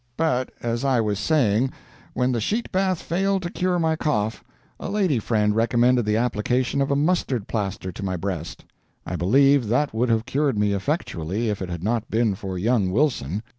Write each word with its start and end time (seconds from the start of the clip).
But, 0.17 0.49
as 0.63 0.83
I 0.83 0.99
was 0.99 1.19
saying, 1.19 1.71
when 2.15 2.31
the 2.31 2.41
sheet 2.41 2.71
bath 2.71 2.99
failed 3.03 3.43
to 3.43 3.51
cure 3.51 3.77
my 3.77 3.95
cough, 3.95 4.43
a 4.79 4.89
lady 4.89 5.19
friend 5.19 5.55
recommended 5.55 6.05
the 6.05 6.17
application 6.17 6.81
of 6.81 6.89
a 6.89 6.95
mustard 6.95 7.47
plaster 7.47 7.91
to 7.91 8.03
my 8.03 8.17
breast. 8.17 8.65
I 9.05 9.15
believe 9.15 9.67
that 9.67 9.93
would 9.93 10.09
have 10.09 10.25
cured 10.25 10.57
me 10.57 10.73
effectually, 10.73 11.51
if 11.51 11.61
it 11.61 11.69
had 11.69 11.83
not 11.83 12.09
been 12.09 12.33
for 12.33 12.57
young 12.57 12.89
Wilson. 12.89 13.43